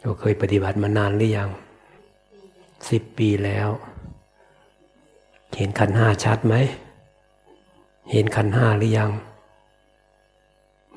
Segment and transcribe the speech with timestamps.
[0.00, 1.50] เราเคยปฏิบัติมานานหรือยัง
[2.90, 3.68] สิบปีแล้ว
[5.56, 6.54] เห็นขันห้าชัดไหม
[8.12, 9.10] เห็นขันห้าหรือยัง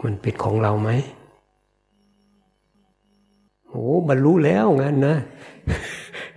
[0.04, 0.90] มันเป็นของเราไหม
[3.70, 5.16] โอ้บรรลุแล้วงั้นนะ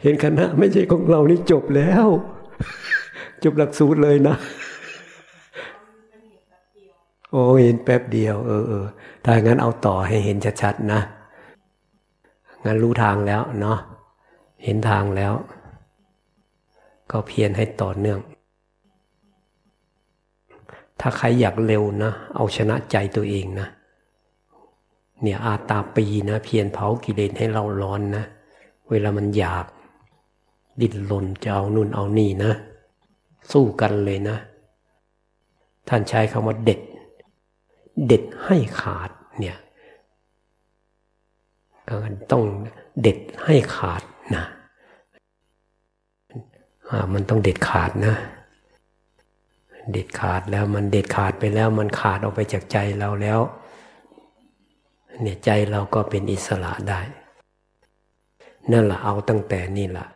[0.02, 2.06] เห็นขันห้าไม่ใช่ของเรานี่จบแล้ว
[3.44, 4.36] จบหลักสูตรเลยนะ
[7.30, 8.86] โอ้เห็นแป๊บเดียว เออเออ
[9.24, 11.00] ถ้างั้นเอาต่อให้เห็นชัดๆนะ
[12.64, 13.78] งั้นรู้ทางแล้วเนาะ
[14.64, 15.34] เห็นทางแล้ว
[17.10, 18.20] ก็เพียรให้ต่อเนื่อง
[21.00, 23.68] ถ้าใครอยากเร็วนะ เอาชนะใจตัวเองนะ
[25.22, 28.24] เนี่ยอาตาปีนะ เพียรเผากิเลสให้เราร้อนนะ
[28.90, 29.66] เวลามันอยาก
[30.80, 32.52] ดิ้นรนจะเอานู่นเอานี่นะ
[33.52, 34.36] สู้กันเลยนะ
[35.88, 36.80] ท่านใช้คำว่าเด็ด
[38.06, 39.56] เด็ดให้ขาดเนี่ย
[42.30, 42.42] ต้อง
[43.02, 44.02] เด็ดให้ขาด
[44.36, 44.44] นะ
[47.12, 48.14] มันต้องเด็ดขาดนะ
[49.92, 53.40] เด็ดขาดแล้วมันเด็ดขาดไปแล้ว มันขาดออกไปจากใจเราแล้ว
[55.22, 57.00] เนี่ยใจเราก็เป็นอิสระได้
[58.72, 60.06] นั่นแหละเอาตั้งแต่นี่แหละ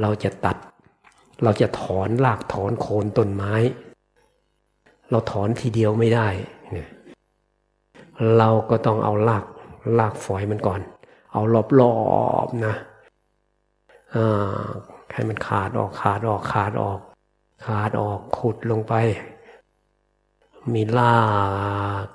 [0.00, 0.56] เราจะตัด
[1.42, 3.54] เราจะถอนรากถอนโคนต้นไม้
[5.10, 6.28] เราถอนทีเดียวไม่ได้
[6.72, 6.88] เนี่ย
[8.38, 9.44] เราก็ต้องเอาราก
[9.98, 10.80] รากฝอยมันก่อน
[11.32, 11.42] เอา
[11.80, 11.94] รอ
[12.46, 12.74] บๆนะ
[15.12, 17.00] ให้มันขาดออกขาดออกขาดออก
[17.66, 18.94] ขาดออกขุดลงไป
[20.72, 21.16] มีลา
[22.04, 22.06] ก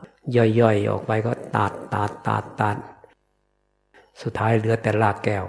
[0.60, 2.78] ย่อยๆออกไปก็ตัดตัดตัดตัด
[4.22, 5.46] สุดท้ายเหลือแต่ลากแก้ว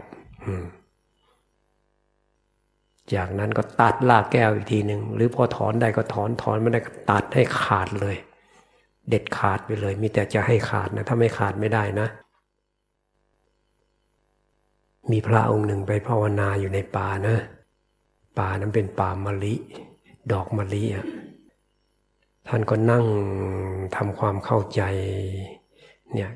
[3.14, 8.16] จากนั้นก็ตัดลากแก้วอีกทีหนึ่งหรือพอถอนได้ก็ถอนถอนไม่ได้ก็ตัดให้ขาดเลย
[9.10, 12.08] เด็ดขาดไปเลย มีแต่จะให้ขาดนะ ถ้าไม่ขาดไม่ได้นะ
[15.10, 17.36] มีพระองค์หนึ่งไปภาวนาอยู่ในป่านะ
[18.38, 19.54] ป่านั้นเป็นป่ามะลิ
[20.32, 21.06] ดอกมะลิอะ
[22.48, 23.06] ท่านก็นั่ง
[23.96, 24.82] ทำความเข้าใจ
[26.14, 26.30] เนี่ย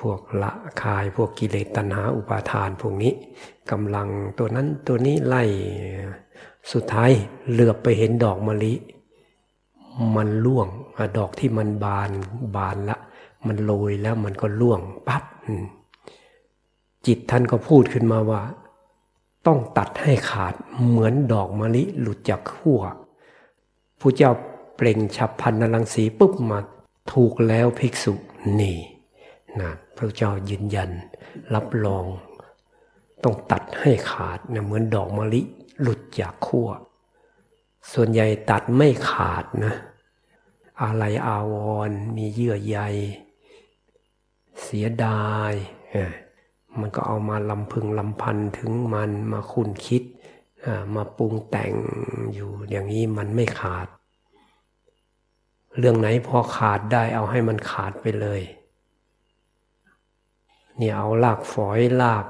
[0.00, 0.52] พวกละ
[0.82, 3.12] คายพวกกิเลสตัณหาอุปาทานพวกนี้
[3.70, 5.42] กำลังตัวนั้นตัวนี้ไล่
[6.72, 7.10] สุดท้าย
[7.50, 8.72] เหลือบไปเห็นดอกมะลิ
[10.16, 10.68] มันล่วง
[11.18, 12.10] ดอกที่มันบาน
[12.56, 12.96] บานละ
[13.46, 15.24] มันโรยแล้วมันก็ล่วงปับ๊บ
[17.06, 18.42] จิตท่านก็พูดขึ้นมาว่า
[19.46, 20.54] ต้องตัดให้ขาด
[20.88, 22.80] เหมือนดอกมะลิหลุดจากขั้ว
[24.00, 24.32] ผู้เจ้า
[24.76, 26.58] เปล่งฉับพันนลังสีปุ๊บมา
[27.12, 28.14] ถูกแล้วภิกษุ
[28.60, 28.78] นี่
[29.60, 30.90] นะพระเจ้ายืนยัน
[31.54, 32.04] รับรอง
[33.24, 35.40] ต้องตัดให้ขาดนะเหมือนดอกมะลิ
[35.80, 36.68] หลุดจากขั้ว
[37.92, 39.74] ส่วนใหญ่ตัดไม่ขาดนะ
[40.82, 41.54] อะไรอาว
[41.88, 42.78] รมีเยื่อใย
[44.62, 45.52] เสียดาย
[46.78, 50.02] มันก็เอามาลำพึงลำพันถึงมันมาคุ้นคิด
[50.94, 51.72] มาปรุงแต่ง
[52.32, 53.86] อยู่อย่างนี้มันไม่ขาด
[55.78, 58.42] เรื่องไหนพอขาดได้เอาให้มันขาดไปเลย
[60.78, 62.24] เนี่ยเอาลากฝอยลาก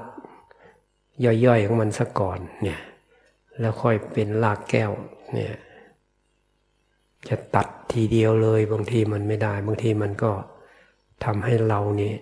[1.45, 2.79] ย่อยๆของมันซะก่อนเนี่ย
[3.59, 4.91] แล้วค่อยเป็นลากแก้ว
[5.33, 5.55] เนี่ย
[7.29, 10.31] จะตัดทีเดียวเลยบางทีมันไม่ได้ บางทีมันก็
[11.23, 12.13] ทำให้เรานี่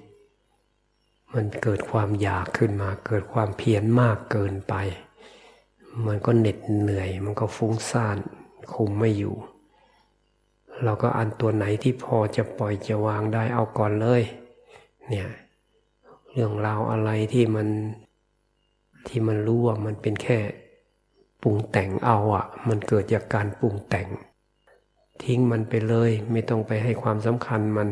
[1.33, 4.75] มันเกิดความอยากขึ้นมา เกิดความเพียรมากเกินไป
[6.07, 8.17] มันก็เหน็ดเหนื่อย มันก็ฟุ้งซ่าน
[8.73, 9.35] คุมไม่อยู่
[10.83, 14.21] เราก็อันตัวไหนที่พอจะปล่อยจะวางได้เอาก่อนเลย
[15.09, 15.29] เนี่ย
[16.31, 17.67] เรื่องราวอะไรที่มัน
[19.07, 20.39] ที่มันรู้ว่ามันเป็นแค่
[21.41, 24.07] ปรุงแต่งเอาอะ่ะ มันเกิดจากการปรุงแต่ง
[25.23, 27.87] ทิ้งมันไปเลย ไม่ต้องไปให้ความสำคัญมัน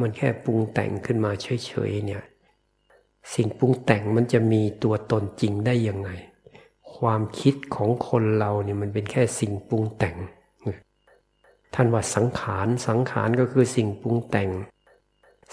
[0.00, 2.22] มันแค่ปรุงแต่งขึ้นมาเฉยๆเนี่ย
[3.34, 6.10] สิ่งปรุงแต่งมันจะมีตัวตนจริงได้ยังไง
[6.96, 10.16] ความคิดของคนเราเนี่ยมันเป็นแค่สิ่งปรุงแต่ง
[11.74, 14.50] ท่านว่าสังขารสังขารก็คือสิ่งปรุงแต่ง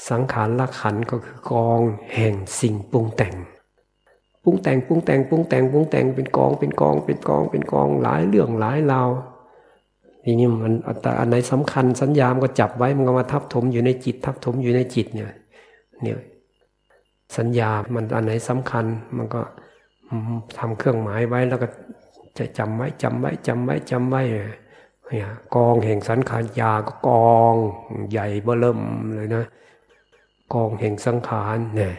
[0.09, 1.81] สังขารละขันก็คือกอง
[2.15, 3.35] แห่งสิ่งปรุงแต่ง
[4.43, 9.09] ปรุงแต่งปรุงแต่งปรุงแต่งปรุงแต่งเป็นกองเป็นกองเป็นกองเป็นกองหลายเรื่องหลายราว
[10.23, 10.73] ทีนี้มัน
[11.19, 15.31] อันไหนสำคัญสัญญามก็จับไว้มันก็มาทับถมอยู่ในจิต ทับถมอยู่ในจิตเนี่ย
[16.01, 16.17] เนี่ย
[17.37, 18.85] สัญญามันอันไหนสำคัญ
[19.17, 19.41] มันก็
[20.57, 21.67] ทำเครื่องหมายไว้แล้วก็
[22.37, 24.21] จะจำไว้จำไว้จำไว้จำไว้
[25.07, 27.55] เนี่ยกองแห่งสังขารยาก็กอง
[28.11, 28.79] ใหญ่เบิ่ม
[29.15, 29.45] เลยนะ
[30.53, 31.93] กองแห่งสังขารเนี่ย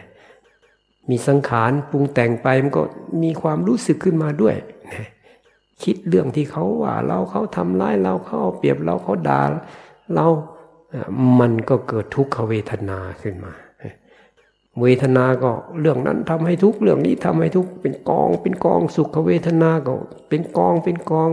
[1.09, 2.81] มีสังขารปรุงแต่งไปมันก็
[3.23, 4.55] มีความรู้สึกขึ้นมาด้วย
[4.93, 5.07] นะ
[5.83, 9.41] คิดเรื่องที่เขาว่าเราเขาทำร้ายเราเขาเอาเปรียบเราเขาด่า
[10.13, 10.27] เรา
[11.39, 13.53] มันก็เกิดทุกขเวทนาขึ้นมา
[14.81, 19.93] เวทนาก็เรื่องนั้นทำให้ทุกเรื่องนี้ทำให้ทุกเป็นกอง เป็นกองสุขเวทนาก็
[20.29, 21.29] เป็นกองเป็นกอง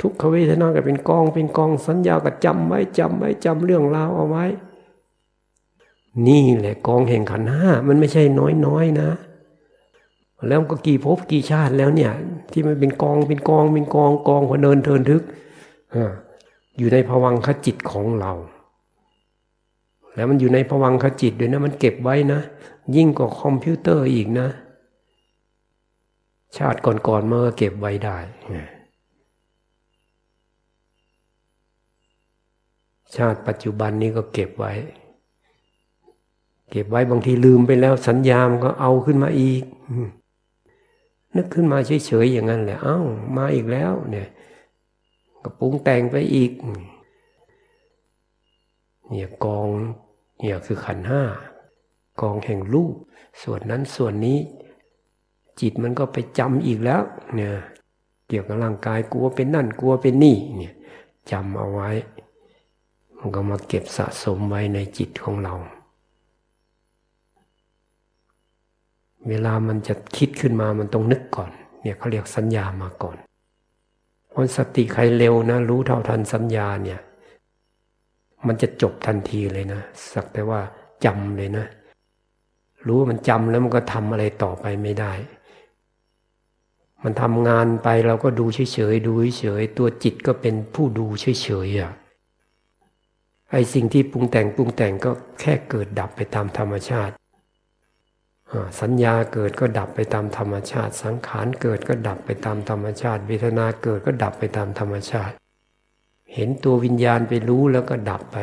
[0.00, 4.44] ทุกขเวทนาก็เป็นกอง เป็นกองสัญญาก็จำไว้จำไว้จำเรื่องราวเอาไว้
[6.26, 8.22] นี่แหละกองแห่งขันห้ามันไม่ใช่
[8.66, 9.10] น้อยๆนะ
[10.48, 12.12] แล้วก็กี่ภพกี่ชาติแล้วเนี่ย
[12.52, 15.22] ที่มันเป็นกองเป็นกองเป็นกองกองพอเนินเทินทึก
[16.78, 18.32] อยู่ในภวังคจิตของเรา
[20.14, 22.40] แล้วมันอยู่ในภวังคจิตด้วยนะมันเก็บไว้นะ
[22.96, 24.48] ยิ่งกว่าคอมพิวเตอร์อีกนะ
[26.56, 28.18] ชาติก่อนๆเมื่อเก็บไว้ได้
[33.16, 34.72] ชาติปัจจุบันนี้ก็เก็บไว้
[36.70, 39.62] เก็บไว้บางทีลืมไปแล้วสัญญามันก็เอาขึ้นมาอีก
[41.36, 42.98] นึกขึ้นมาเฉยๆอย่างนั้นแหละเอ้า
[43.36, 44.28] มาอีกแล้วเนี่ย
[45.42, 46.52] ก็ปรุงแต่งไปอีก
[49.08, 49.68] เนี่ยกอง
[50.40, 51.22] เนี่ยคือขันห้า
[52.20, 52.94] กองแห่งรูป
[53.42, 54.38] ส่วนนั้นส่วนนี้
[55.60, 57.02] จิตมันก็ไปจำอีกแล้ว
[57.34, 57.52] เนี่ย
[58.28, 60.74] เกี่ยวกับร่างกายกลัวเป็นนั่นกลัวเป็นนี่เนี่ย
[61.30, 61.90] จำเอาไว้
[63.18, 65.54] มันก็มาเก็บสะสมไว้ในจิตของเรา
[69.28, 71.50] เวลามันจะคิดขึ้นมามันต้องนึกก่อน
[71.82, 73.16] เนี่ยเขาเรียกสัญญามาก่อน
[74.30, 77.00] เพราะสติใครเร็วนะ รู้เท่าทันสัญญาเนี่ย
[78.46, 79.80] มันจะจบทันทีเลยนะ
[80.12, 80.60] สักแต่ว่า
[81.04, 81.66] จำเลยนะ
[82.86, 85.12] รู้มันจำแล้วมันก็ทำอะไรต่อไปไม่ได้
[87.04, 91.26] มันทำงานไปเราก็ดูเฉยๆดูเฉยๆตัวจิตก็เป็นผู้ดูเฉ
[91.66, 91.92] ยๆอะ
[93.52, 97.14] ไอสิ่งที่ปรุงแต่งปรุงแต่งก็แค่เกิดดับไปตามธรรมชาติ
[98.80, 105.34] สัญญาเกิดก็ดับไปตามธรรมชาติ สังขารเกิดก็ดับไปตามธรรมชาติเวทนาเกิดก็ดับไปตามธรรมชาติ
[106.34, 108.38] เห็นตัววิญญาณไปรู้แล้วก็ดับไป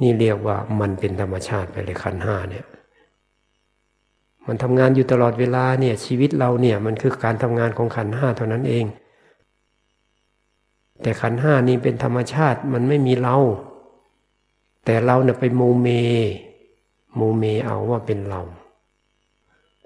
[0.00, 2.66] นี่เรียกว่ามันเป็นธรรมชาติไปเลยขันห้าเนี่ย
[4.46, 8.84] มันทำงานอยู่ตลอดเวลาเนี่ยชีวิตเราเนี่ยมันคือการทำงานของขันห้าเท่านั้นเอง
[11.02, 13.36] แต่ขันธ์ห้านี่เป็นธรรมชาติมันไม่มีเรา
[14.84, 15.88] แต่เราเนี่ยไปโมเม
[17.14, 18.42] โมเมเอาว่าเป็นเรา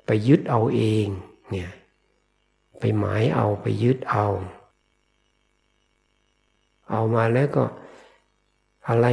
[0.07, 1.07] ไปยึดเอาเอง
[1.51, 1.71] เนี่ย
[2.79, 4.27] ไปหมายเอาไปยึดเอา
[6.91, 7.65] เอามาแล้วก็
[8.89, 9.07] อะไร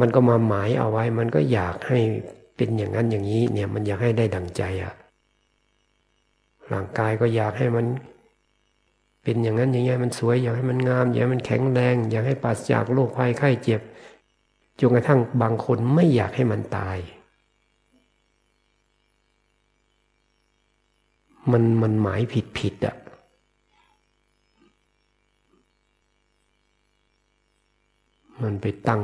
[0.00, 1.98] มันก็มาหมายเอาไว้ มันก็อยากให้
[2.56, 4.94] เป็นอย่างนั้นอย่างนี้เนี่ยมันอยากให้ได้ดังใจอะ
[6.72, 7.86] ร่างกายก็อยากให้มัน
[9.22, 13.80] เป็นอย่างนั้นอย่างนี้มันสวยอยากให้มันงาม อยากให้มันแข็งแรง อยากให้ปราศจากโรคภัยไข้เจ็บ
[14.80, 16.98] จนกระทั่งบางคนไม่อยากให้มันตาย
[21.52, 22.96] มันมันหมายผิดผิดอะ
[28.42, 29.02] มันไปตั้ง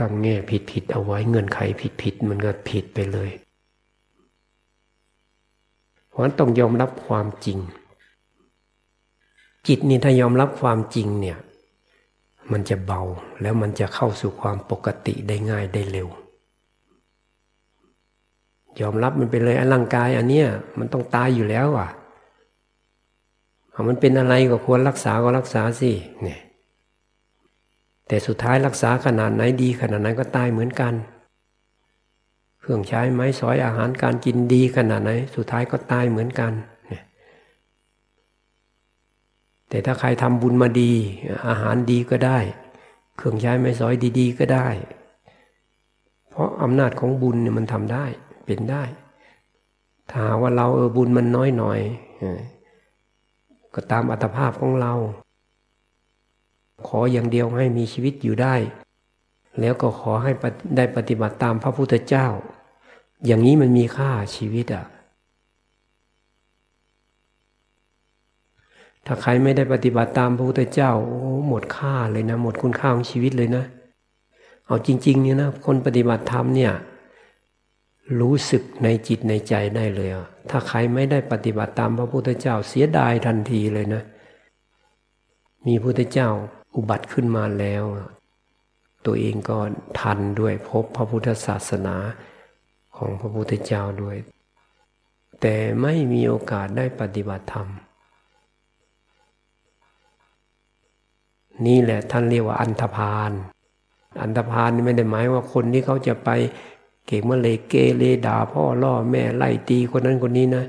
[0.00, 3.30] ตั้งแง่ผิดผิดเอาไว้เงื่อนไขผิดผิดมันก็ผิดไปเลย
[6.08, 7.58] เพราะฉะนั้นต้องยอมรับความจริง
[9.66, 11.38] จิตนี่ถ้ายอมรับความจริงเนี่ย
[12.52, 13.02] มันจะเบา
[13.42, 16.08] แล้วมันจะเข้าสู่ความปกติได้ง่ายได้เร็ว
[18.80, 20.48] ยอมรับมันไปเลยร่างกายอันเนี้ย
[20.78, 21.90] มันต้องตายอยู่แล้วอะ
[23.88, 25.90] มันเป็นอะไรก็ควรรักษาก็รักษาสิ
[26.22, 26.40] เนี่ย
[28.06, 30.94] แต่สุดท้ายรักษาขนาดไหนดีขนาดไหนก็ตายเหมือนกัน
[32.60, 36.52] เครื่องใช้ไม้สอยอาหารการกินดีขนาดไหน สุดท้ายก็ตายเหมือนกัน
[39.70, 40.92] แต่ถ้าใครทำบุญมาดี
[41.48, 42.38] อาหารดีก็ได้
[43.16, 44.68] เครื่องใช้ไม้สอยดี ๆ ก็ได้
[46.30, 48.04] เพราะอำนาจของบุญเนี่ยมันทำได้
[48.46, 48.84] เป็นได้
[50.10, 51.80] ถ้าว่าเราเออบุญมันน้อยหน่อย
[53.74, 54.92] ก็ตามอัตภาพของเรา
[56.86, 58.54] ขออย่างเดียวให้มีชีวิตอยู่ได้
[59.60, 60.32] แล้วก็ขอให้
[60.76, 62.26] ได้ปฏิบัติตามพระพุทธเจ้า
[63.26, 64.84] อย่างนี้มันมีค่าชีวิตอะ
[69.12, 73.64] ถ้าใครไม่ได้ปฏิบัติตามพระพุทธเจ้าโอ้หมดค่าเลยนะ หมดคุณค่าของชีวิตเลยนะ
[74.66, 76.72] เอาจริงๆเนี่ยนะคนปฏิบัติธรรมเนี่ย
[78.20, 80.10] รู้สึกในจิตในใจได้เลย
[80.50, 84.02] ถ้าใครไม่ได้ปฏิบัติตามพระพุทธเจ้าเสียดายทันทีเลยนะ
[85.66, 86.28] มีพระพุทธเจ้า
[86.76, 87.84] อุบัติขึ้นมาแล้ว
[89.06, 89.58] ตัวเองก็
[90.00, 91.96] ทันด้วยพบพระพุทธศาสนา
[92.96, 94.16] ของพระพุทธเจ้าด้วย
[95.40, 97.68] แต่ไม่มีโอกาสได้ปฏิบัติธรรม
[101.66, 103.32] นี่แหละท่านเรียกว่าอันธพาล
[104.20, 106.30] อันธพาลนี่ไม่ได้หมายว่าคนที่เขาจะไป
[107.06, 110.64] เก่งมาเลยเกเรด่าพ่อล่อแม่ไล่ตีคนนั้นคนนี้นะ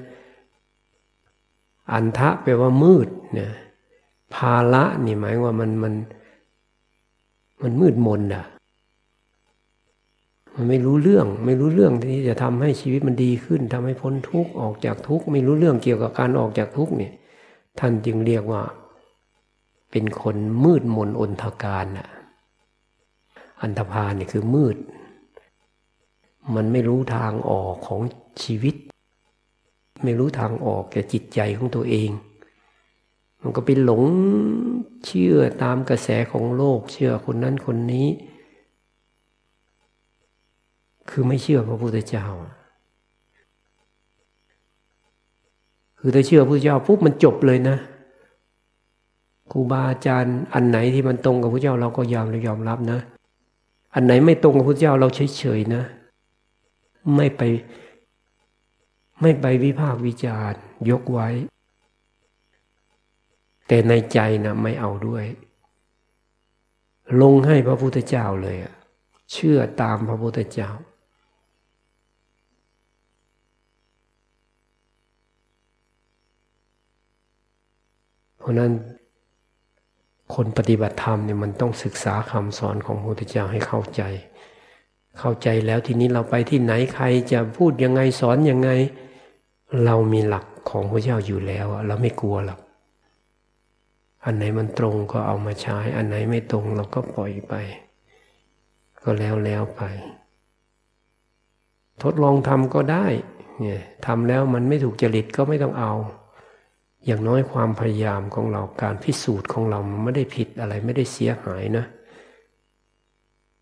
[1.91, 3.51] อันทะแปลว่ามืดเนี่ย
[4.33, 5.93] ภาละนี่หมายว่ามันมัน
[7.61, 8.45] มันมืดมนอะ
[10.55, 17.13] มันไม่รู้เรื่อง ไม่รู้เรื่องที่จะทำให้ชีวิตมันดีขึ้นทำให้พ้นทุกข์ออกจากทุกข์ไม่รู้เรื่องเกี่ยวกับการออกจากทุกข์เนี่ย
[17.79, 18.61] ท่านจึงเรียกว่า
[19.91, 22.09] เป็นคนมืดมนอนทการน่ะ
[23.61, 24.77] อันธพาลเนี่ยคือมืด
[26.55, 28.01] มันไม่รู้ทางออกของ
[28.43, 28.75] ชีวิต
[30.03, 32.09] ไม่รู้ทางออกแก่จิตใจของตัวเอง
[33.41, 34.03] มันก็ไปหลง
[35.05, 38.07] เชื่อตามกระแสของโลก เชื่อคนนั้นคนนี้
[41.09, 42.27] คือไม่เชื่อพระพุทธเจ้า
[45.99, 47.77] คือถ้าเชื่อพระพุทธเจ้าปุ๊บมันจบเลยนะ
[49.51, 52.99] ครูบาอาจารย์ อันไหนที่มันตรงกับพระเจ้าเราก็ยอมเรายอมรับนะ
[53.93, 55.83] อันไหนไม่ตรงกับพระเจ้าเราเฉยๆนะ
[57.15, 57.41] ไม่ไป
[59.21, 61.29] ไม่ไปวิพากษ์วิจารณ์ ยกไว้
[63.67, 65.25] แต่ในใจนะไม่เอาด้วย
[67.21, 68.57] ลงให้พระพุทธเจ้าเลย
[69.31, 70.69] เชื่อตามพระพุทธเจ้า
[78.37, 78.71] เพราะนั้น
[80.35, 84.03] คนปฏิบัติธรรมเนี่ยมันต้องศึกษาคำสอนของพระพุทธเจ้าให้เข้าใจ
[85.19, 88.69] เข้าใจแล้วทีนี้เราไปที่ไหนใครจะพูดยังไงสอนยังไง
[89.85, 92.59] เรามีหลักของพระเจ้าอยู่แล้วเราไม่กลัวหรอก
[94.25, 97.53] อันไหนมันตรงก็เอามาใช้ อันไหนไม่ตรงเราก็ปล่อยไป
[99.03, 99.81] ก็แล้วแล้วไป
[102.03, 103.05] ทดลองทำก็ได้
[103.59, 105.93] เนี่ยทำแล้วมันไม่ถูกจริตก็ไม่ต้องเอา
[107.05, 111.85] อย่างน้อยความพยายามของเราการพิสูจน์ของเรามันไม่ได้ผิดอะไรไม่ได้เสียหายนะ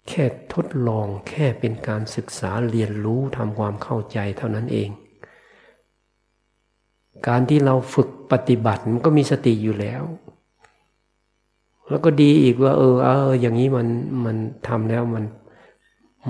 [0.07, 4.89] แค่ทดลองแค่เป็นการศึกษาเรียนรู้ทำความเข้าใจเท่านั้นเอง
[7.27, 10.03] การที่เราฝึกปฏิบัติมันก็มีสติอยู่แล้ว
[11.89, 13.87] แล้วก็ดีอีกว่า เออเออ อย่างนี้มัน
[14.25, 15.23] มันทำแล้วมัน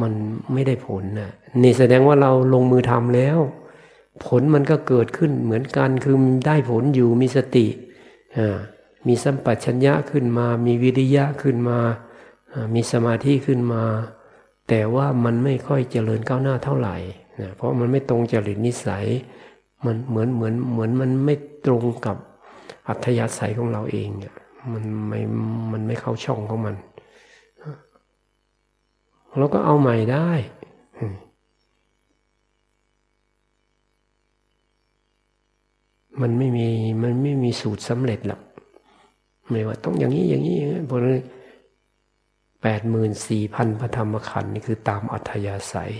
[0.01, 0.13] มัน
[0.53, 1.31] ไม่ได้ผลนะ
[1.63, 3.37] นี่แสดงว่าเราลงมือทำแล้ว
[4.25, 7.67] ผลมันก็เกิดขึ้นเหมือนกันคือได้ผลอยู่มีสติ
[9.07, 11.79] มีสัมปชัญญะขึ้นมา มีวิริยะขึ้นมา
[12.75, 13.83] มีสมาธิขึ้นมา
[14.69, 16.95] แต่ว่ามันไม่ค่อยเจริญก้าวหน้าเท่าไหร่
[17.41, 19.05] นะเพราะมันไม่ตรงจริตนิสัย
[19.85, 21.35] มันเหมือนเหมือนเหมือนมันไม่
[21.65, 22.17] ตรงกับ
[22.87, 24.09] อัธยาศัยของเราเอง
[24.73, 25.19] มันไม่
[25.71, 26.75] มันไม่เข้าช่องของมัน
[29.37, 30.29] เราก็เอาใหม่ได้
[36.21, 36.67] มันไม่มี
[37.03, 38.41] มันไม่มีสูตรสำเร็จหรอก
[39.49, 41.13] ไม่ว่าต้องอย่างนี้อย่างนี้อย่างนี้เพราะนั้น
[42.63, 45.93] แปดหมื่นสี่พันพระธรรมขันธ์นี่คือตามอัธยาศัย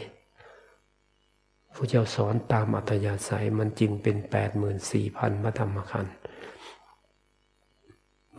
[1.76, 6.14] พระเจ้าสอนตามอัธยาศัยมันจึงเป็นแปดหมื่นสี่พันพระธรรมขันธ์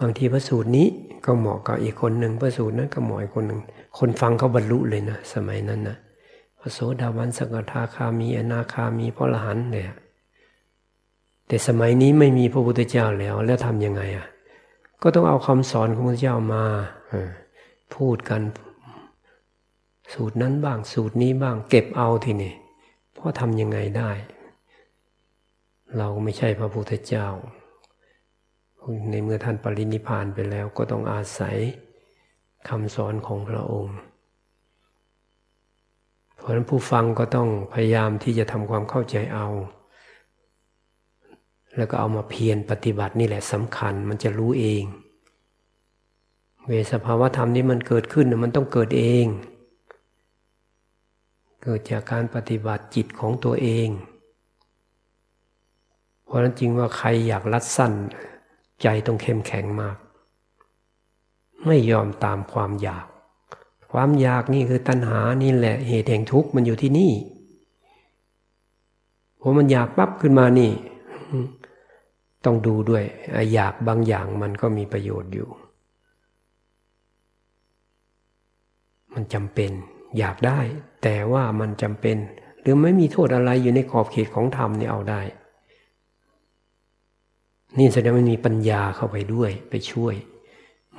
[0.01, 0.89] บางทีพระสูตรนี้
[1.25, 3.61] ก็เหมาะกับอีกคนหนึ่งพระสูตรนั้นก็เหมาะอีกคนหนึ่ง
[3.99, 5.97] คนฟังเขาบรรลุเลยนะสมัยนั้นนะ
[6.61, 9.91] พระโสดาบันสกทาคามีอนาคามีพระอรหันต์เนี่ย
[11.51, 14.27] แต่สมัยนี้ไม่มีพระพุทธเจ้าแล้ว แล้วทำยังไงอะ
[15.03, 16.65] ก็ต้องเอาคำสอนของพระพุทธเจ้ามา
[17.95, 18.43] พูดกัน
[20.13, 22.55] สูตรนั้นบ้างสูตรนี้บ้าง เก็บเอาทีนี่
[23.15, 24.11] เพราะทำยังไงได้
[25.99, 27.29] เราไม่ใช่พระพุทธเจ้า
[29.11, 31.57] ในเมื่อท่านปรินิพานไปแล้ว ก็ต้องอาศัย
[32.69, 33.97] คำสอนของพระองค์
[36.37, 39.49] เพราะฉะนั้นผู้ฟังก็ต้องพยายามที่จะทำความเข้าใจเอา
[41.77, 44.85] แล้วก็เอามาเพียรปฏิบัตินี่แหละสำคัญมันจะรู้เอง
[46.67, 49.27] เวสภาวธรรมนี้มันเกิดขึ้นมันต้องเกิดเอง
[51.63, 53.89] เกิดจากการปฏิบัติจิตของตัวเอง
[56.25, 57.93] เพราะนั้นจริงว่าใครอยากรัดสั้น
[58.83, 59.97] ใจต้องเข้มแข็งมาก
[61.67, 63.07] ไม่ยอมตามความอยาก
[63.93, 67.13] ความอยากนี่คือตัณหานี่แหละเหตุแห่งทุกข์มันอยู่ที่นี่
[69.41, 70.71] พอมันอยากปั๊บขึ้นมานี่
[72.45, 73.05] ต้องดูด้วย
[73.55, 75.49] อยากบางอย่างมันก็มีประโยชน์อยู่
[79.15, 79.71] มันจำเป็น
[80.19, 80.61] อยากได้
[81.03, 82.17] แต่ว่ามันจำเป็น
[82.61, 85.21] หรือไม่มีโทษอะไรอยู่ในขอบเขตของธรรมนี่เอาได้
[87.79, 90.15] นี่แสดงว่ามีปัญญาเข้าไปด้วยไปช่วย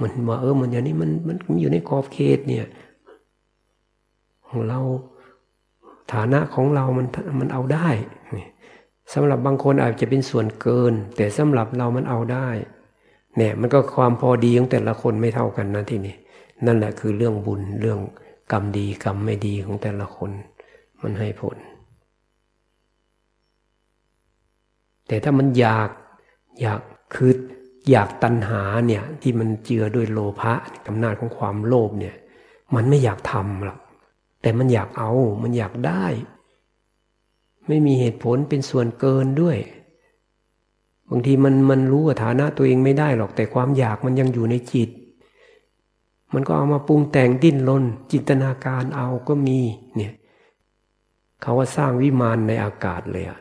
[0.02, 2.66] มันว่าเออมันอย่างนี้มันมันอยู่ในขอบเขตเนี่ย
[4.48, 4.80] ของเรา
[6.14, 7.08] ฐานะของเรามัน
[7.40, 7.88] มันเอาได้
[8.38, 8.48] นี่
[9.14, 12.50] สำหรับบางคนอาจจะเป็นส่วนเกิน แต่สำหรับเรามันเอาได้
[13.38, 16.16] เนี่ยมันก็ความพอดีของแต่ละคนไม่เท่ากันนะที่นี่
[16.66, 18.00] นั่นแหละคือเรื่องบุญเรื่อง
[18.52, 20.32] กรรมดีกรรมไม่ดีของแต่ละคน
[21.02, 21.58] มันให้ผล
[25.08, 25.90] แต่ถ้ามันอยาก
[26.62, 26.80] อยาก
[27.16, 27.32] คือ
[27.92, 30.54] อยากตัณหาเนี่ยที่มันเจือด้วยโลภะ
[30.88, 32.16] กำนาจของความโลภเนี่ย
[32.76, 33.80] มันไม่อยากทำหรอก
[34.42, 35.12] แต่มันอยากเอา
[35.44, 36.06] มันอยากได้
[37.72, 39.58] ไม่มีเหตุผลเป็นส่วนเกินด้วย
[41.10, 44.90] บางทีมันมันรู้ฐานะตัวเองไม่ได้หรอก แต่ความอยากมันยังอยู่ในจิต
[46.34, 49.60] มันก็เอามาปรุงแต่งดิ้นรนจินตนาการเอาก็มี
[49.96, 50.14] เนี่ย
[51.42, 53.40] เขาว่าสร้างวิมานในอากาศเลยอะ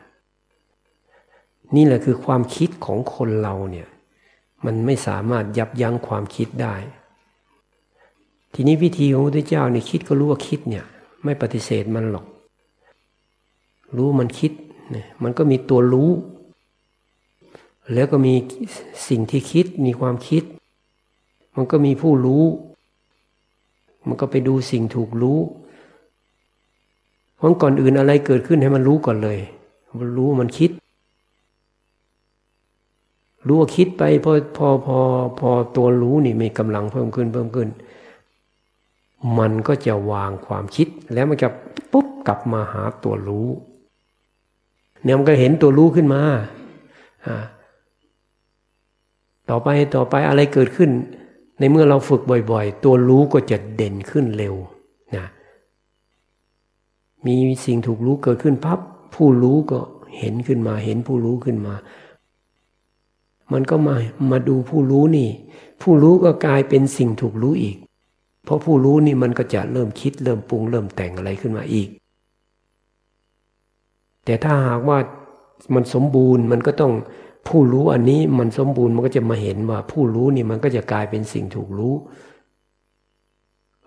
[1.75, 3.87] นี่แหละคือความคิดของคนเราเนี่ย
[4.65, 6.75] มันไม่สามารถยับยั้งความคิดได้
[8.53, 10.85] ทีนี้วิธีของพระพุทธเจ้าเนี่ยคิดก็รู้ว่าคิดเนี่ย
[11.23, 12.25] ไม่ปฏิเสธมันหรอก
[13.97, 14.51] รู้มันคิด
[14.91, 16.09] เนี่ยมันก็มีตัวรู้
[17.93, 18.33] แล้วก็มี
[19.07, 20.43] สิ่งที่คิดมีความคิด
[21.55, 22.43] มันก็มีผู้รู้
[24.07, 25.39] มันก็ไปดูสิ่งถูกรู้
[27.35, 29.39] เพราะก่อนอื่นอะไรเกิดขึ้นให้มันรู้ก่อนเลย
[29.99, 30.71] มันรู้มันคิด
[33.47, 34.97] รู้ว่าคิดไปพอพอพอ
[35.39, 37.69] พอตัวรู้นี่มีกำลังเพิ่มขึ้นเพิ่มขึ้น
[39.39, 41.49] มันก็จะวางความคิดแล้วมันจะ
[41.91, 43.47] ปุ๊บกลับมาหาตัวรู้
[45.03, 46.21] เนี่ยมันก็เห็นตัวรู้ขึ้นมา
[49.49, 50.89] ต่อไปต่อไปอะไรเกิดขึ้น
[51.59, 54.55] ในเมื่อเราฝึกบ่อย ๆ ตัวรู้ก็จะเด่นขึ้นเร็ว
[55.15, 55.25] นะ
[57.25, 58.79] มีสิ่งถูกรู้เกิดขึ้นพับ
[59.15, 59.79] ผู้รู้ก็
[60.17, 61.75] เห็นขึ้นมา เห็นผู้รู้ขึ้นมา
[63.51, 63.95] มันก็มา
[64.31, 65.29] มาดูผู้รู้นี่
[65.81, 67.77] ผู้รู้ก็กลายเป็นสิ่งถูกรู้อีก
[68.45, 71.89] เพราะผู้รู้นี่มันก็จะเริ่มคิดเริ่มปรุงเริ่มแต่งอะไรขึ้นมาอีก
[74.25, 74.97] แต่ถ้าหากว่า
[75.75, 76.93] มันสมบูรณ์มันก็ต้อง
[77.47, 81.93] ผู้รู้อันนี้มันสมบูรณ์มันก็จะมาเห็นว่า ผู้รู้นี่มันก็จะกลายเป็นสิ่งถูกรู้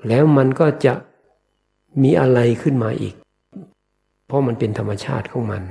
[0.09, 0.95] แล้วมันก็จะ
[2.03, 3.15] มีอะไรขึ้นมาอีก
[4.27, 5.63] เพราะมันเป็นธรรมชาติของมัน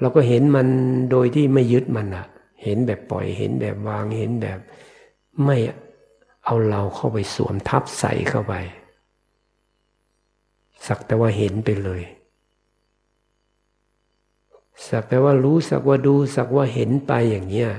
[0.00, 0.66] เราก็เห็นมัน
[1.10, 2.26] โดยที่ไม่ยึดมันอะ
[2.62, 4.58] เห็นแบบปล่อยเห็นแบบวางเห็นแบบ
[5.44, 5.56] ไม่
[6.44, 8.54] เอาเราเข้าไปสวมทับใส่เข้าไป
[10.86, 12.02] สักแต่ว่าเห็นไปเลย
[14.88, 17.70] สักแต่ว่ารู้สักว่าดูสักว่าเห็นไปอย่างเนี้ย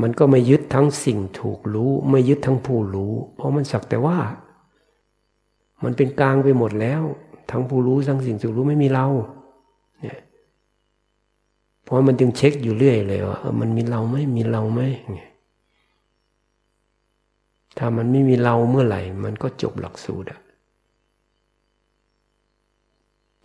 [0.00, 4.18] มันก็ไม่ยึดทั้งสิ่งถูกรู้ ไม่ยึดทั้งผู้รู้ เพราะมันสักแต่ว่า
[5.84, 7.02] มันเป็นกลางไปหมดแล้ว
[7.50, 9.06] ทั้งผู้รู้ทั้งสิ่งถูกรู้ไม่มีเรา
[10.02, 10.18] เนี่ย
[11.84, 14.80] เพราะมันจึงเช็คอยู่เรื่อยเลยว่ามันมีเราไหมมีเราไหม
[17.78, 20.40] ถ้ามันไม่มีเราเมื่อไหร่ มันก็จบหลักสูตรอะ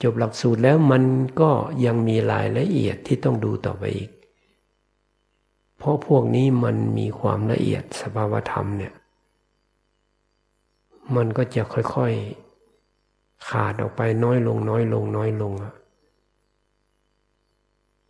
[0.03, 1.03] จบหลักสูตรแล้วมัน
[1.41, 1.51] ก็
[1.85, 4.11] ยังมีรายละเอียดที่ต้องดูต่อไปอีก
[5.77, 8.93] เพราะพวกนี้มันมีความละเอียดสภาวธรรมเนี่ย
[11.15, 15.73] มันก็จะค่อยๆ ขาดออกไปน้อยลงน้อยลงน้อยลงอะ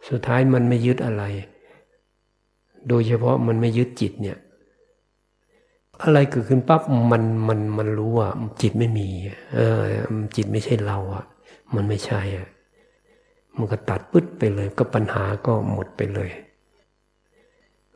[0.10, 1.23] สุดท้ายมันไม่ยึดอะไร
[2.88, 4.38] โดยเฉพาะมันไม่ยึดจิตเนี่ย
[6.04, 8.30] อะไรเกิดขึ้นปั๊บมันมันมันรู้ว่า
[8.62, 9.08] จิตไม่มี
[9.56, 9.80] เออ
[10.36, 11.25] จิตไม่ใช่เราอะ
[11.75, 12.47] มันไม่ใช่อะ
[13.57, 16.29] มันก็ตัดปึ๊ดไปเลย ก็ปัญหาก็หมดไปเลย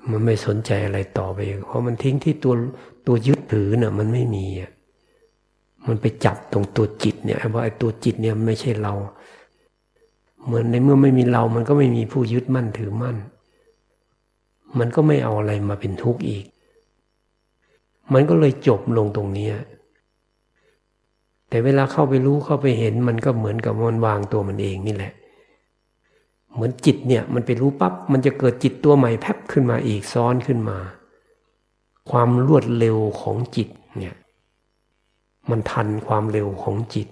[0.10, 2.54] มันไม่สนใจอะไรต่อไป เพราะมันทิ้งที่ตัว
[3.08, 4.72] ตัวยึดถือเนี่ยมันไม่มีอะ
[5.88, 8.94] มันไปจับตรงตัวจิตเนี่ยว่าไอ้ตัวจิตเนี่ยไม่ใช่เรา
[10.46, 13.18] เหมือนในเมื่อไม่มีเรา มันก็ไม่มีผู้ยึดมั่นถือมั่น
[14.80, 16.46] มันก็ไม่เอาอะไรมาเป็นทุกข์อีก
[18.14, 19.50] มันก็เลยจบลงตรงนี้
[21.50, 25.14] แต่เวลาเข้าไปรู้เข้าไปเห็นมันก็เหมือนกับมันวางตัวมันเองนี่แหละ
[26.54, 30.78] เหมือนจิตเนี่ยมันไปรู้ปับ๊บมันจะเกิดจิตตัวใหม่แพบขึ้นมาอีกซ้อนขึ้นมา
[32.10, 34.16] ความรวดเร็วของจิตเนี่ย
[35.50, 37.08] มันทันความเร็วของจิต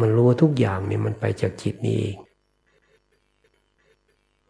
[0.00, 2.16] มันรู้ทุกอย่างเนี่ยมันไปจากจิตนี้เอง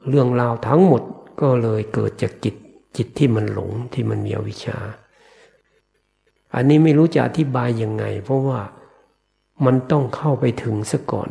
[0.08, 1.02] เรื่องราวทั้งหมด
[1.40, 2.54] ก็เลยเกิดจากจิต
[2.96, 4.78] จิตที่มันหลงที่มันมีอวิชชา
[6.54, 8.60] อันนี้ไม่รู้จะอธิบายยังไง เพราะว่า
[9.64, 11.28] มันต้องเข้าไปถึงซะก่อน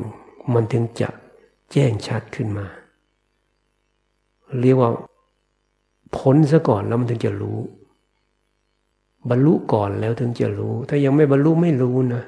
[0.54, 1.10] มันถึงจะ
[1.72, 2.66] แจ้งชัดขึ้นมา
[4.62, 4.90] เรียกว่า
[6.18, 7.60] พ้นซะก่อนแล้วมันถึงจะรู้
[9.30, 12.24] บรรลุก่อนแล้วถึงจะรู้ ถ้ายังไม่บรรลุไม่รู้นะ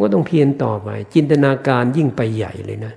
[0.00, 2.92] ก็ต้องเพียรต่อไป จินตนาการยิ่งไปใหญ่เลยนะ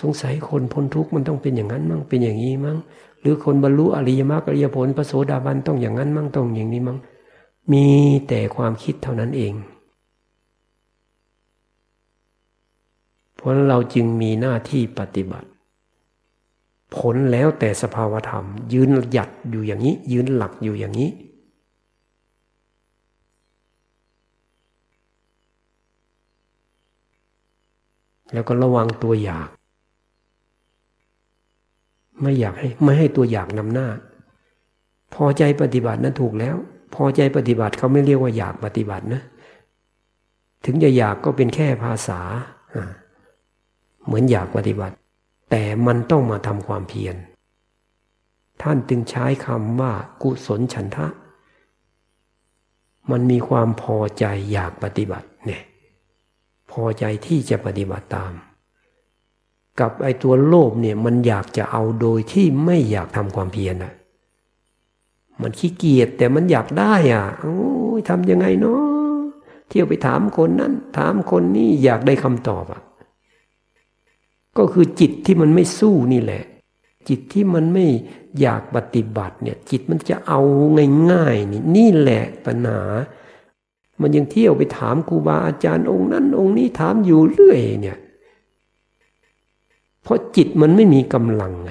[0.00, 2.76] สงสัยคนพ้นทุกข์มันต้องเป็นอย่างนั้นมั้งเป็นอย่างนี้มั้ง
[3.20, 6.98] หรือคนบรรลุอริยมรรคอริยผลพระโสดาบันต้องอย่างนั้นมั้งต้องอย่างนี้มั้ง
[7.72, 7.86] มี
[8.28, 9.52] แต่ความคิดเท่านั้นเอง
[13.36, 15.48] เพราะเราจึงมีหน้าที่ปฏิบัติ
[16.96, 21.10] ผลแล้วแต่สภาวธรรม ยืนหยัดอยู่อย่างนี้ ยืนหลักอยู่อย่างนี้
[28.32, 29.48] แล้วก็ระวังตัวอยาก
[32.20, 33.88] ไม่อยากให้ไม่ให้ตัวอยากนำหน้า
[35.14, 36.56] พอใจปฏิบัตินั้นถูกแล้ว
[36.94, 39.22] พอใจปฏิบัติเขาไม่เรียกว่าอยากปฏิบัตินะ
[40.64, 42.20] ถึงจะอยากก็เป็นแค่ภาษา
[44.06, 44.94] เหมือนอยากปฏิบัติ
[45.50, 47.16] แต่มันต้องมาทำความเพียร
[48.62, 49.92] ท่านจึงใช้คำว่า
[50.22, 51.08] กุศลฉันทะ
[53.10, 55.62] มันมีความพอใจอยากปฏิบัติเนี่ย
[56.72, 58.32] พอใจที่จะปฏิบัติตาม
[59.80, 63.92] กับไอตัวโลภเนี่ยมันอยากจะเอาโดยที่ไม่อยากทำความเพียรอะ
[65.42, 67.58] มันขี้เกียจแต่มันอยากได้อะโอ้
[67.98, 69.20] ยทำยังไงเนาะ
[69.68, 72.82] เที่ยวไปถามคนนั้น ถามคนนี้อยากได้คำตอบอะ
[74.58, 76.44] ก็คือจิตที่มันไม่สู้นี่แหละ
[77.08, 77.86] จิตที่มันไม่
[78.40, 80.40] อยากปฏิบัติเนี่ย จิตมันจะเอา
[81.10, 82.82] ง่ายๆนี่นี่แหละปัญหา
[84.00, 87.98] มันยังเที่ยวไปถามครูบาอาจารย์องค์นั้น องค์นี้ถามอยู่เรื่อยเนี่ย
[90.02, 91.70] เพราะจิตมันไม่มีกำลังไง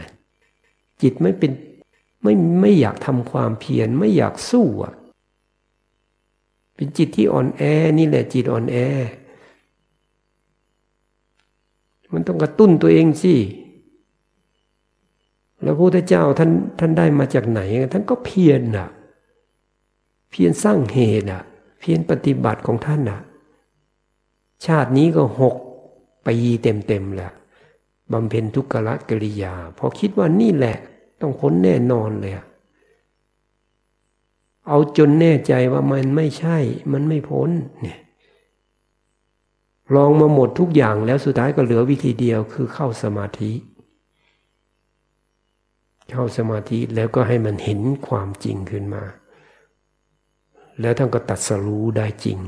[1.01, 1.51] จิตไม่เป็น
[2.23, 4.93] ไม่ไม่อยากทำความเพียรไม่อยากสู้อะ
[6.75, 7.61] เป็นจิตที่อ่อนแอ
[7.97, 8.77] นี่แหละจิตอ่อนแอ
[12.13, 13.35] มันต้องกระตุ้นตัวเองสิ
[15.61, 17.61] แล้วพระพุทธเจ้าท่านท่านได้มาจากไหน
[17.93, 18.89] ท่านก็เพียรอะ
[20.31, 21.43] เพียรสร้างเหตุอะ
[21.79, 23.19] เพียรปฏิบัติของท่านอะ
[24.65, 25.55] ชาตินี้ก็หก
[26.27, 27.31] ปีเต็มๆแหละ
[28.11, 30.77] บำเพ็ญทุกขละกิริยา พอคิดว่านี่แหละ
[31.21, 32.33] ต้องพ้นแน่นอนเลย
[34.67, 36.57] เอาจนแน่ใจว่ามันไม่ใช่
[36.91, 37.49] มันไม่พ้น
[37.81, 37.99] เนี่ย
[39.95, 43.51] ลองมาหมดทุกอย่างแล้วสุดท้ายก็เหลือวิธีเดียวคือเข้าสมาธิ
[46.11, 49.03] เข้าสมาธิแล้วก็ให้มันเห็นความจริงขึ้นมา
[50.81, 52.39] แล้วท่านก็ตัดสรู้ได้จริง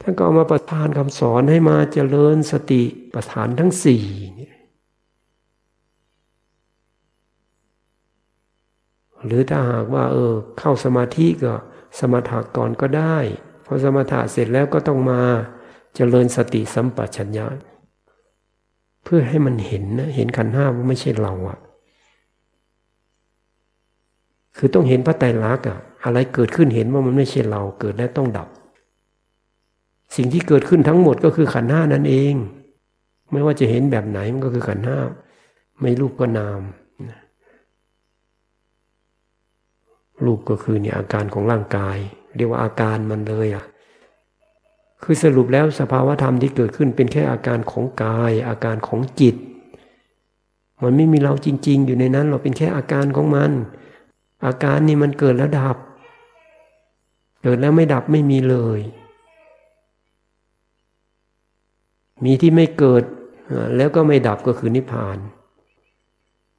[0.00, 2.82] ท่านก็เอามาประทานคำสอนให้มาเจริญสติ
[3.14, 4.04] ประทานทั้งสี่
[9.24, 11.54] หรือถ้าหากว่า เออ เข้าสมาธิก็
[11.98, 13.16] สมถะก่อนก็ได้
[13.64, 15.22] พอสมถะเสร็จแล้วก็ต้องมา
[15.94, 17.46] เจริญสติสัมปชัญญะ
[19.04, 21.58] เพื่อให้มันเห็นนะเห็นขันห้าว่าไม่ใช่เราอะ
[24.56, 28.48] คือต้องเห็นพระไตรลักษณ์อะอะไรเกิดขึ้นเห็นว่ามันไม่ใช่เราเกิดแล้วต้องดับ
[30.16, 32.34] สิ่งที่เกิดขึ้นทั้งหมดก็คือขันห้านั่นเอง
[33.32, 34.98] ไม่ว่าจะเห็นแบบไหนมันก็คือขันห้า
[35.80, 36.60] ไม่รูปก็นาม
[40.24, 41.96] รูปก็คือเนี่ยอาการของร่างกาย
[42.36, 43.64] เรียกว่าอาการมันเลยอะ
[45.04, 49.36] คือสรุปแล้วสภาวธรรมที่เกิดขึ้นเป็นแค่อาการของกาย อาการของจิต
[50.82, 53.50] มันไม่มีเราจริง ๆ อยู่ในนั้นเราเป็นแค่อาการของมัน
[54.46, 55.76] อาการนี่มันเกิดแล้วดับ
[57.42, 58.80] เกิดแล้วไม่ดับไม่มีเลย
[62.24, 63.02] มีที่ไม่เกิด
[63.76, 65.18] แล้วก็ไม่ดับก็คือนิพพาน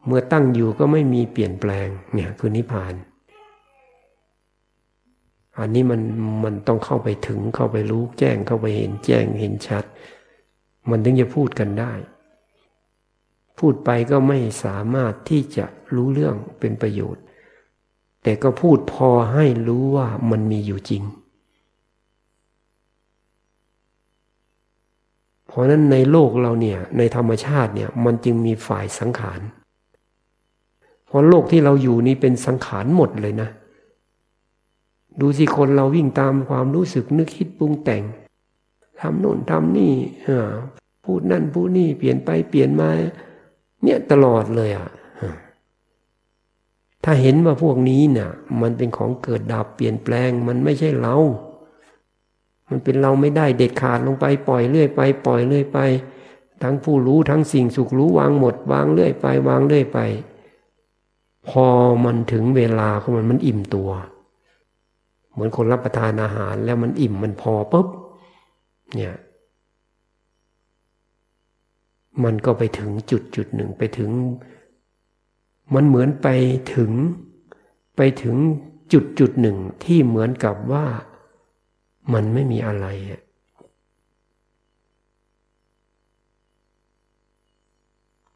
[0.06, 2.94] เมื่อตั้งอยู่ก็ไม่มีเปลี่ยนแปลงเนี่ยคือนิพพาน
[5.60, 6.02] อันนี้มัน
[6.44, 9.84] มันต้องเข้าไปถึงเข้าไปรู้แจ้งเข้าไปเห็นแจ้งเห็นชัด
[10.90, 11.94] มันถึงจะพูดกันได้
[13.60, 15.66] พูดไปก็ไม่สามารถที่จะ
[15.96, 17.24] รู้เรื่องเป็นประโยชน์
[18.24, 21.04] แต่ก็พูดพอให้รู้ว่ามันมีอยู่จริง
[25.48, 29.42] เพราะนั้นในโลกเราเนี่ยในธรรมชาติเนี่ยมันจึงมีฝ่ายสังขาร
[31.06, 33.50] เพราะโลกที่เราอยู่นี่เป็นสังขารหมดเลยนะ
[35.20, 38.04] ดูสิคนเราวิ่งตามความรู้สึกนึกคิดปรุงแต่ง
[39.02, 39.94] ทำโน่นทำนี่
[41.04, 42.90] พูดนั่นพูดนี่เปลี่ยนไปเปลี่ยนมา
[43.84, 44.90] เนี่ยตลอดเลยอะ
[47.04, 48.30] ถ้าเห็นว่าพวกนี้เนี่ย
[48.62, 51.16] มันเป็นของเกิดดับเปลี่ยนแปลง มันไม่ใช่เรา
[52.70, 55.80] มันเป็นเราไม่ได้เด็ดขาดลงไปปล่อยเรื่อยไป ปล่อยเรื่อยไป
[56.62, 60.00] ทั้งผู้รู้ทั้งสิ่งสุขรู้วางหมดวางเรื่อยไป วางเรื่อยไป
[61.50, 61.68] พอ
[62.06, 63.90] มันถึงเวลาของมันมันอิ่มตัว
[65.36, 67.88] เหมือนคนรับประทานอาหารแล้วมันอิ่มมันพอปุ๊บ
[68.96, 69.16] เนี่ย
[72.24, 74.12] มันก็ไปถึงจุดจุดหนึ่งไปถึง
[75.74, 76.28] มันเหมือนไป
[76.76, 76.92] ถึง
[77.98, 78.36] ไปถึง
[78.94, 80.86] จุดจุดหนึ่งที่เหมือนกับว่า
[82.14, 82.88] มันไม่มีอะไร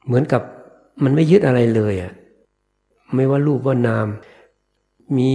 [0.05, 0.41] เหมือนกับ
[1.03, 2.13] มันไม่ยึดอะไรเลยอะ
[3.15, 4.07] ไม่ว่ารูปว่านาม
[5.17, 5.31] มี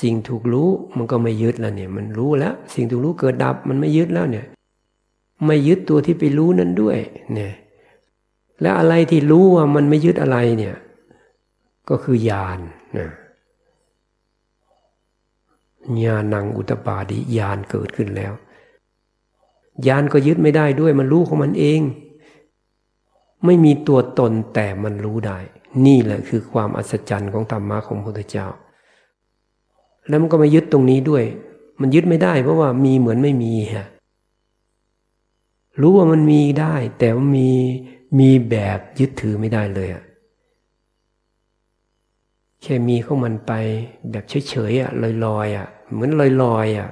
[0.00, 4.46] สิ่งถูกรู้มันก็ไม่ยึดแล้วเนี่ย มันรู้แล้ว สิ่งถูกรู้เกิดดับมันไม่ยึดแล้วเนี่ย
[5.46, 6.96] ไม่ยึดตัวที่ไปรู้นั้นด้วย
[7.34, 7.52] เนี่ย
[8.60, 10.76] แล้วอะไรที่รู้ว่ามันไม่ยึดอะไรเนี่ย
[11.88, 12.58] ก็คือญาณ
[12.98, 13.10] นะ
[16.04, 18.32] ญาณังอุตปาดิญาณเกิดขึ้นแล้ว
[19.86, 21.80] ญาณก็ยึดไม่ได้ด้วยมันรู้ของมันเอง
[23.44, 25.38] ไม่มีตัวตนแต่มันรู้ได้
[25.86, 28.46] นี่แหละคือความอัศจรรย์ของธรรมะของพระพุทธเจ้า
[30.08, 31.24] แล้วมันก็มายึดตรงนี้ด้วย
[31.80, 33.86] มันยึดไม่ได้ เพราะว่ามีเหมือนไม่มีฮะ
[35.80, 37.50] รู้ว่ามันมีได้ แต่ว่ามี
[38.18, 40.02] มีแบบยึดถือไม่ได้เลยอะ
[42.62, 43.52] แค่มีของมันไป
[44.10, 44.90] แบบเฉยๆอะ
[45.24, 46.10] ลอยๆอะเหมือน
[46.42, 46.90] ลอยๆอะ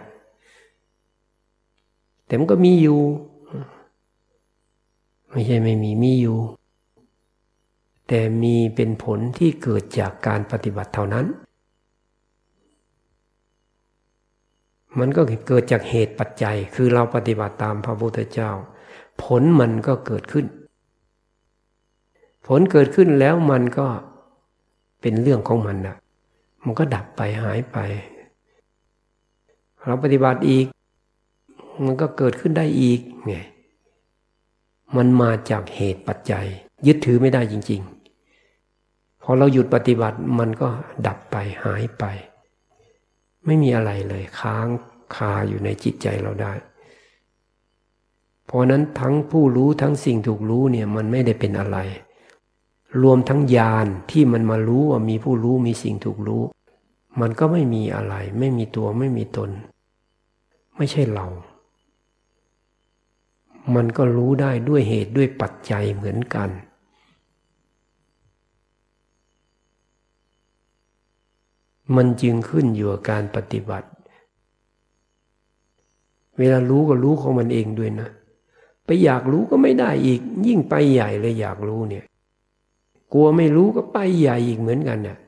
[2.26, 3.00] แต่มันก็มีอยู่
[5.30, 6.38] ไม่ใช่ไม่มีมีอยู่
[8.08, 11.26] แต่มีเป็นผลที่เกิดจากการปฏิบัติเท่านั้น
[14.98, 18.50] มันก็เกิดจากเหตุปัจจัย คือเราปฏิบัติตามพระพุทธเจ้า
[19.22, 20.46] ผลมันก็เกิดขึ้น
[22.46, 23.86] ผลเกิดขึ้นแล้วมันก็
[25.00, 25.96] เป็นเรื่องของมันนะ
[26.64, 27.78] มันก็ดับไปหายไป
[29.86, 30.66] เราปฏิบัติอีก
[31.84, 33.34] มันก็เกิดขึ้นได้อีกไง
[34.96, 36.46] มันมาจากเหตุปัจจัย
[36.86, 37.80] ยึดถือไม่ได้จริง
[38.52, 40.68] ๆ พอเราหยุดปฏิบัติมันก็
[41.06, 42.04] ดับไปหายไป
[43.46, 44.66] ไม่มีอะไรเลยค้าง
[45.14, 46.52] คาอยู่ในจิตใจเราได้
[48.46, 51.78] เพราะนั้นทั้งผู้รู้ทั้งสิ่งถูกรู้เนี่ยมันไม่ได้เป็นอะไร
[53.02, 56.42] รวมทั้งญาณที่มันมารู้ว่ามีผู้รู้มีสิ่งถูกรู้
[57.20, 59.50] มันก็ไม่มีอะไร ไม่มีตัวไม่มีตน
[60.76, 61.26] ไม่ใช่เรา
[63.74, 66.50] มันก็รู้ได้ด้วยเหตุด้วยปัจจัยเหมือนกัน
[71.96, 73.88] มันจึงขึ้นอยู่กับการปฏิบัติ
[76.38, 78.08] เวลารู้ก็รู้ของมันเองด้วยนะ
[78.84, 82.04] ไปอยากรู้ก็ไม่ได้อีก ยิ่งไปใหญ่เลยอยากรู้เนี่ย
[83.12, 85.18] กลัวไม่รู้ก็ไปใหญ่อีกเหมือนกันเนี่ย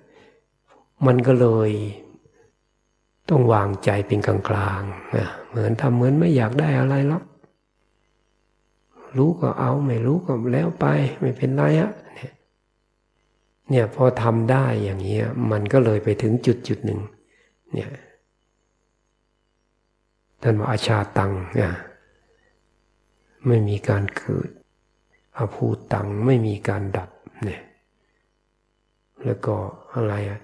[1.06, 1.70] มันก็เลย
[3.28, 4.82] ต้องวางใจเป็นกลางกลาง
[5.16, 7.22] นะเหมือนทำเหมือนไม่อยากได้อะไรหรอก
[9.16, 10.86] รู้ก็เอาไม่รู้ก็แล้วไป
[11.20, 11.90] ไม่เป็นไรอะ
[13.70, 17.00] เนี่ยพอทำได้อย่างเงี้ยมันก็เลยไปถึงจุดจุดหนึ่ง
[17.72, 17.90] เนี่ย
[20.42, 21.72] ท่านว่าอาชาตังเนี่ย
[23.46, 24.48] ไม่มีการเกิด
[25.38, 27.10] อภูตังไม่มีการดับ
[27.44, 27.62] เนี่ย
[29.24, 29.54] แล้วก็
[29.94, 30.40] อะไรอะ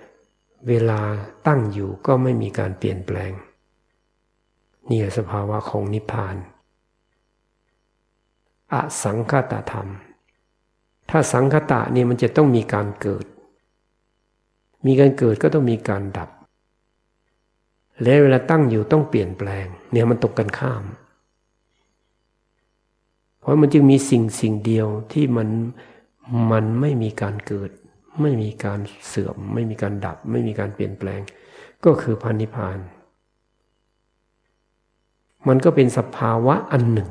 [0.69, 1.01] เวลา
[1.47, 3.33] ตั้งอยู่ก็ไม่มีการเปลี่ยนแปลง
[4.89, 6.37] นี่สภาวะของนิพพาน
[8.73, 9.89] อสังคตธรรม
[11.15, 13.25] ถ้าสังคตะนี่มันจะต้องมีการเกิด
[14.87, 16.31] มีการเกิดก็ต้องมีการดับ
[18.03, 20.83] และเวลาตั้งอยู่ต้องเปลี่ยนแปลง เนี่ยมันตกกันข้าม
[23.39, 25.49] เพราะมันจึงมีสิ่งสิ่งเดียวที่มัน
[26.51, 27.71] มันไม่มีการเกิด
[28.21, 31.21] ไม่มีการเสื่อม ไม่มีการดับ ไม่มีการเปลี่ยนแปลง
[31.85, 32.79] ก็คือพันิพาน
[35.49, 37.11] มันก็เป็นสภาวะอันหนึ่ง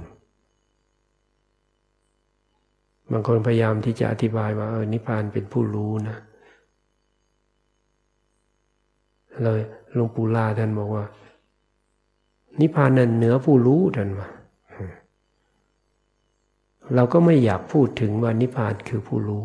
[3.11, 6.17] บางคนพยายามที่จะอธิบายว่าเออนิพพานเป็นผู้รู้นะ
[9.43, 9.61] เลย
[9.93, 11.05] หลวงปู่ลาท่านบอกว่า
[12.61, 14.29] นิพพานนั้นเหนือผู้รู้ท่านว่า
[16.95, 19.43] เราก็ไม่อยากพูดถึงว่านิพพานคือผู้รู้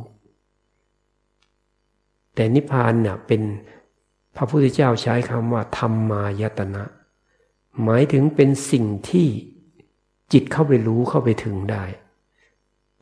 [2.35, 3.43] แต่นิพพานเนี่ยเป็น
[4.37, 6.85] พระพุทธเจ้าใช้คำว่าธรรมายตนะ
[7.83, 9.27] หมายถึงเป็นสิ่งที่
[10.33, 11.85] จิตเข้าไปรู้เข้าไปถึงได้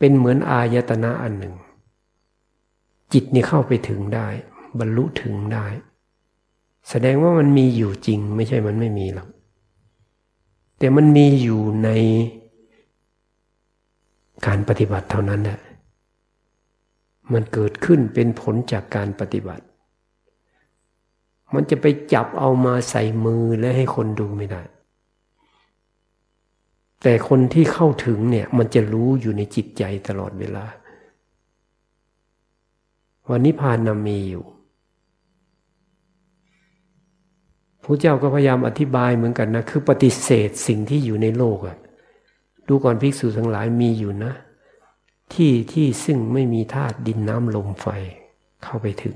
[0.04, 1.54] เป็นเหมือนอายตนะอันหนึ่ง
[3.12, 4.28] จิตนี่เข้าไปถึงได้
[4.78, 5.66] บรรลุถึงได้
[6.88, 9.28] แสดงว่ามันมีอยู่จริง ไม่ใช่มันไม่มีหรอก
[10.78, 11.88] แต่มันมีอยู่ใน
[14.46, 15.60] การปฏิบัติเท่านั้นแหละ
[17.32, 19.64] มันเกิดขึ้นเป็นผลจากการปฏิบัติ
[21.54, 24.62] มันจะไปจับเอามาใส่มือและให้คนดูไม่ได้
[27.06, 30.64] แต่คนที่เข้าถึงเนี่ย มันจะรู้อยู่ในจิตใจตลอดเวลา
[33.30, 34.44] วันนิพพานนมีอยู่
[37.82, 41.76] พระเจ้าก็พยายามอธิบายเหมือนกันนะ คือปฏิเสธสิ่งที่อยู่ในโลกอะ
[42.68, 44.32] ดูก่อนภิกษุทั้งหลายมีอยู่นะ
[45.34, 47.86] ที่ที่ซึ่งไม่มีธาตุดินน้ำลมไฟ
[48.64, 49.14] เข้าไปถึง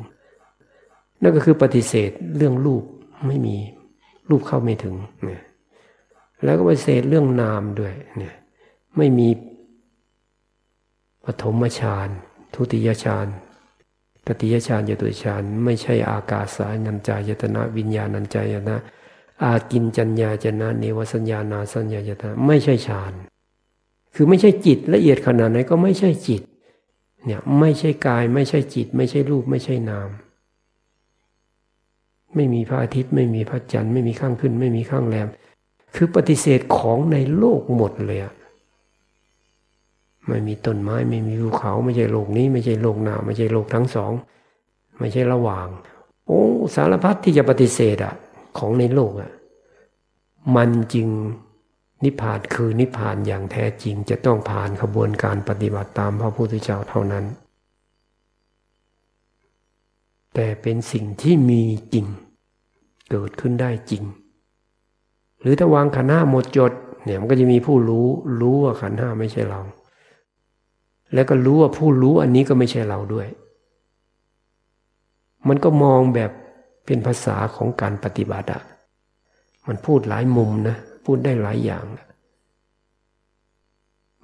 [1.23, 2.83] นั่นก็คือปฏิเสธเรื่องรูป
[3.27, 3.57] ไม่มี
[4.29, 5.43] รูปเข้าไม่ถึงเนี่ย
[6.45, 8.35] แล้วก็ปฏิเสธเรื่องนามด้วยเนี่ย
[8.97, 9.29] ไม่มี
[11.25, 12.09] ปฐมฌาน
[12.55, 13.27] ทุติยฌาน
[14.27, 18.77] ตติยฌานยตุฌานไม่ใช่อากาสานัญจายตนะวิญญาณัญจายนะ
[19.43, 23.13] อากินจัญญาจนะเนวสัญญานาสัญญาจนะไม่ใช่ฌาน
[24.15, 26.43] คือไม่ใช่จิตละเอียดขนาดไหนก็ไม่ใช่จิต
[27.25, 30.09] เนี่ยไม่ใช่กายไม่ใช่จิต ไม่ใช่รูปไม่ใช่นาม
[32.35, 35.29] ไม่มีพระอาทิตย์ ไม่มีพระจันทร์ไม่มีข้างขึ้น ไม่มีข้างแรม
[35.95, 38.35] คือปฏิเสธของในโลกหมดเลยอะ
[40.27, 44.13] ไม่มีต้นไม้ไม่มีภูเขาไม่ใช่โลกนี้ ไม่ใช่โลกหน้าไม่ใช่โลกทั้งสอง
[44.99, 45.67] ไม่ใช่ระหว่าง
[46.27, 46.43] โอ้
[46.75, 48.15] สารพัดที่จะปฏิเสธอะ
[48.59, 49.31] ของในโลกอะ
[50.57, 51.09] มันจึง
[52.05, 57.25] นิพพานคือนิพพานอย่างแท้จริงจะต้องผ่านขบวนการปฏิบัติตามพระพุทธเจ้าเท่านั้น
[60.35, 61.63] แต่เป็นสิ่งที่มี
[61.95, 62.07] จริง
[63.11, 64.03] เกิดขึ้นได้จริง
[65.41, 66.73] หรือถ้าวางขันห้าหมดจด
[67.05, 68.07] เนี่ยมันก็จะมีผู้รู้
[68.41, 69.61] รู้ว่าขันห้าไม่ใช่เรา
[71.15, 73.29] แล้วก็รู้ว่าผู้รู้อันนี้ก็ไม่ใช่เราด้วย
[75.49, 76.31] มันก็มองแบบ
[76.87, 78.63] เป็นภาษาของการปฏิบัติอะ
[79.67, 81.85] มันพูดหลายมุมนะพูดได้หลายอย่าง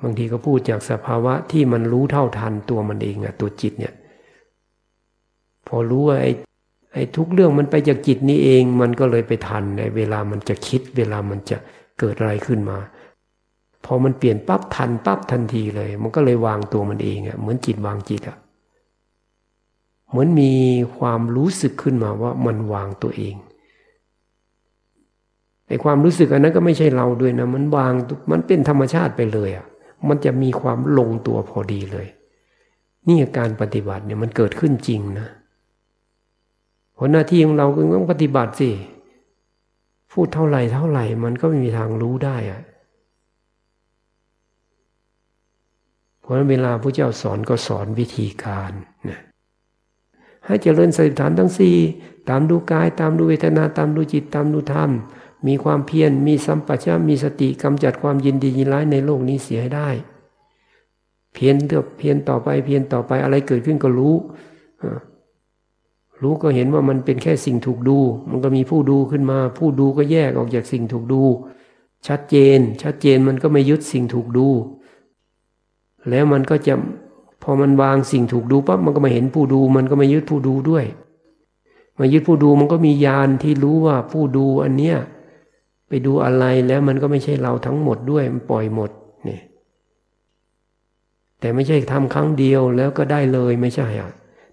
[0.02, 3.94] บางทีก็พูดจากสภาวะที่มันรู้เท่าทันตัวมันเองอะตัวจิตเนี่ย
[5.66, 6.32] พอรู้ว่าไอ้
[6.94, 11.56] ไอ้ทุกเรื่องมันไปจากจิตนี้เองมันก็เลยไปทันในเวลามันจะคิด เวลามันจะ
[11.98, 12.78] เกิดอะไรขึ้นมา
[13.84, 18.36] พอมันเปลี่ยนปั๊บทันปั๊บทันทีเลย มันก็เลยวางตัวมันเองอะเหมือนจิตวางจิตอะ
[20.08, 20.52] เหมือนมี
[20.98, 23.36] ความรู้สึกขึ้นมาว่ามันวางตัวเอง
[25.68, 27.92] ไอ้ความรู้สึกอันนั้นก็ไม่ใช่เราด้วยนะ มันวาง
[28.30, 29.66] มันเป็นธรรมชาติไปเลยอะ่ะ
[30.08, 32.06] มันจะมีความลงตัวพอดีเลย
[33.08, 35.28] นี่การปฏิบัติเนี่ยมันเกิดขึ้นจริงนะ
[36.96, 38.70] ผลหน้าที่ของเราคือต้องปฏิบัติสิ
[40.12, 42.62] พูดเท่าไหร่เท่าไหร่มันก็ไม่มีทางรู้ได้อะ
[46.20, 48.72] เพราะเวลาพระเจ้าสอนก็สอนวิธีการ
[49.08, 49.20] นะ
[50.46, 51.76] ให้เจริญสติฐานทั้งสี่
[52.28, 54.90] ตามดูกาย ตามดูเวทนาตามดูจิตตามดูธรรม
[55.46, 59.90] มีความเพียรมีสัมปชัญญะมีสติกำจัดความยินดียินร้ายในโลกนี้เสียให้ได้
[61.34, 64.14] เพียรเถอะเพียรต่อไปเพียรต่อไปอะไรเกิดขึ้นก็รู้
[66.22, 67.98] รู้ก็เห็นว่ามันเป็นแค่สิ่งถูกดู
[68.30, 71.22] มันก็มีผู้ดูขึ้นมา ผู้ดูก็แยกออกจากสิ่งถูกดู
[72.06, 74.48] ชัดเจน ชัดเจนมันก็ไม่ยึดสิ่งถูกดู
[76.10, 76.74] แล้วมันก็จะ
[77.42, 80.84] พอมันวางสิ่งถูกดูปั๊บมันก็มาเห็นผู้ดู มันก็ไม่ยึดผู้ดูด้วย
[81.98, 84.96] มายึดผู้ดูมันก็มีญาณที่รู้ว่าผู้ดูอันเนี้ย
[85.88, 88.90] ไปดูอะไรแล้วมันก็ไม่ใช่เราทั้งหมดด้วยมันปล่อยหมด
[89.24, 89.42] เนี่ย
[91.40, 94.10] แต่ไม่ใช่ทำครั้งเดียวแล้วก็ได้เลยไม่ใช่อะ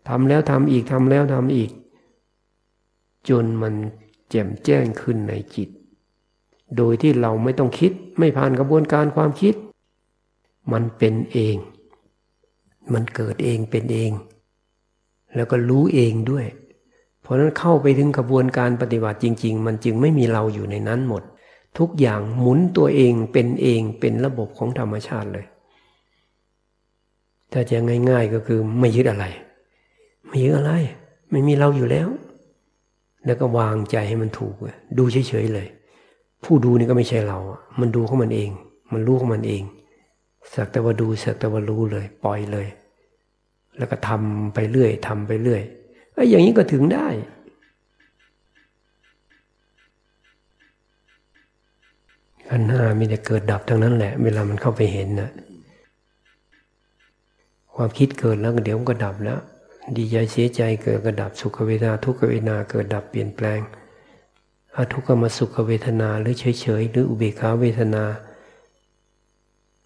[0.08, 1.72] ทำแล้วทำอีกทำแล้วทำอีก
[3.30, 3.74] จนมัน
[4.30, 5.70] แจ่มแจ้งขึ้นในจิต
[6.78, 9.56] โดยที่เราไม่ต้องคิดไม่ผ่านกระบวนการความคิด
[10.74, 11.56] มันเป็นเอง
[12.94, 14.12] มันเกิดเองเป็นเอง
[15.36, 16.46] แล้วก็รู้เองด้วย
[17.22, 21.24] เพราะนั้นเข้าไปถึงกระบวนการปฏิบัติจริง ๆ มันจึงไม่มีเราอยู่ในนั้นหมด
[21.78, 25.46] ทุกอย่างหมุนตัวเองเป็นเองเป็นระบบของธรรมชาติเลย
[27.52, 27.78] ถ้าจะ
[28.10, 29.26] ง่าย ๆก็คือไม่ยึดอะไร
[30.32, 30.72] ไม่ยึดอะไร
[31.30, 32.10] ไม่มีเราอยู่แล้ว
[33.26, 34.56] แล้วก็วางใจให้มันถูก
[34.98, 35.68] ดูเฉยๆเลย
[36.44, 37.40] ผู้ดูนี่ก็ไม่ใช่เรา
[37.80, 38.50] มันดูของมันเอง
[38.94, 39.64] มันรู้ของมันเอง
[40.54, 42.68] สักแต่ว่าดูสักแต่ว่ารู้เลย ปล่อยเลย
[43.78, 45.62] แล้วก็ทำไปเรื่อยทำไปเรื่อย
[46.14, 47.08] ไอ้อย่างนี้ก็ถึงได้
[52.50, 55.30] ขันห้ามีแต่เกิดดับทั้งนั้นแหละ เวลามันเข้าไปเห็นนะ
[57.76, 59.40] ความคิดเกิดแล้วเดี๋ยวมันก็ดับแล้ว
[59.98, 63.60] ดีใจเสียใจเกิดก็ดับสุขเวทนาทุกขเวทนาเกิดดับเปลี่ยนแปลง
[64.76, 68.04] อทุกขมสุขเวทนาหรือเฉยๆหรืออุเบกขาเวทนา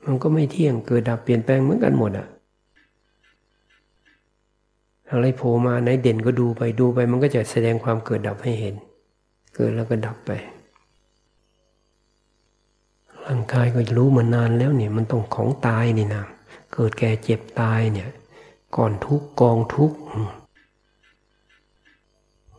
[0.05, 2.27] มันก็ไม่เที่ยงเกิดดับเปลี่ยนแปลงเหมือนกันหมดอะ
[5.11, 8.75] อะไรโผล่มาไหนเด่นก็ดูไปดูไป มันก็จะแสดงความเกิดดับให้เห็น
[9.55, 10.31] เกิดแล้วก็ดับไป
[13.25, 16.23] ร่างกายก็รู้มานานแล้วเนี่ยมันต้องของตายนี่นะ
[16.73, 18.09] เกิดแก่เจ็บตายเนี่ย
[18.77, 19.91] ก่อนทุกกองทุก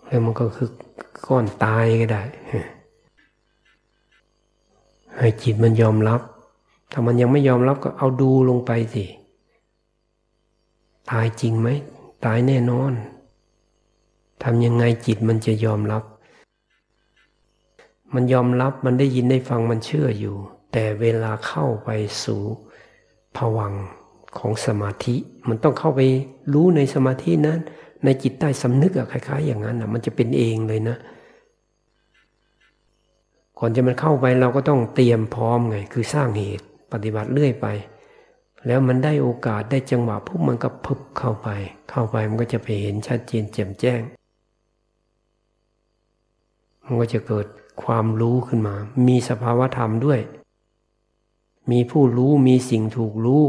[0.06, 0.68] แล้วมันก็คือ
[1.26, 2.22] ก้อนตายก็ได้
[5.18, 6.20] ให้จิตมันยอมรับ
[6.90, 9.04] ถ้ามันยังไม่ยอมรับก็เอาดูลงไปสิ
[11.10, 11.68] ตายจริงไหม
[12.24, 12.92] ตายแน่นอน
[14.42, 16.02] ทำยังไงจิตมันจะยอมรับ
[18.14, 20.36] มันยอมรับมันได้ยินได้ฟังมันเชื่ออยู่
[20.72, 21.88] แต่เวลาเข้าไป
[22.24, 22.40] สู่
[23.36, 23.74] ผวัง
[24.38, 25.16] ของสมาธิ
[25.48, 26.00] มันต้องเข้าไป
[26.52, 27.58] รู้ในสมาธินั้น
[28.04, 30.96] ในจิตใต้สำนึกอะคล้าย ๆ อย่างนั้นอะมันจะเป็นเองเลยนะ
[33.58, 37.66] ก่อนจะมันเข้าไปเราก็ต้องเตรียมพร้อมไง คือสร้างเหตุปฏิบัติเรื่อยไป
[38.66, 41.48] แล้วมันได้โอกาสได้จังหวะปุ๊บมันก็พึบเข้าไป
[41.90, 44.00] เข้าไปมันก็จะไปเห็นชัดเจนแจ่มแจ้ง
[46.84, 47.46] มันก็จะเกิด
[47.82, 48.74] ความรู้ขึ้นมา
[49.08, 50.20] มีสภาวธรรมด้วย
[51.70, 53.44] มีผู้รู้มีสิ่งถูกรู้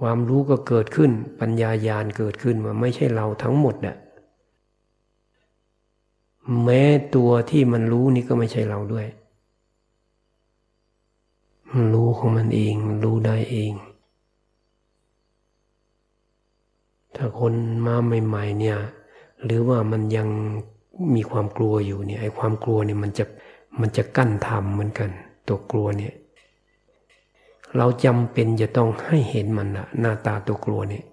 [0.00, 3.96] ความรู้ก็เกิดขึ้น ปัญญายาณเกิดขึ้นว่าไม่ใช่เราทั้งหมดน่ะ
[6.64, 6.82] แม้
[7.14, 9.06] ตัวที่มันรู้นี่ก็ไม่ใช่เราด้วย
[11.92, 12.74] รู้ของมันเอง
[13.04, 13.72] รู้ได้เอง
[17.16, 17.52] ถ้าคน
[17.86, 17.96] มา
[18.26, 18.78] ใหม่ๆเนี่ย
[19.44, 20.28] หรือว่ามันยัง
[21.14, 23.24] มีความกลัวอยู่เนี่ยไอ้ความกลัวเนี่ยมันจะ
[23.80, 25.10] มันจะกั้นทำเหมือนกัน
[25.48, 26.14] ตัวกลัวเนี่ย
[27.76, 31.04] เราจำเป็นจะต้องให้เห็นมันละหน้าตาตัวกลัวเนี่ย